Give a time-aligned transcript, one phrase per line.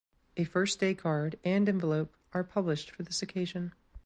[0.35, 3.71] A First Day card and envelope are published for this occasion.